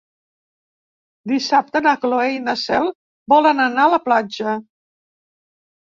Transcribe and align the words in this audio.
Dissabte 1.31 1.83
na 1.87 1.93
Cloè 2.05 2.25
i 2.37 2.41
na 2.47 2.57
Cel 2.63 2.91
volen 3.35 3.65
anar 3.67 3.87
a 3.87 3.95
la 3.95 4.03
platja. 4.07 4.57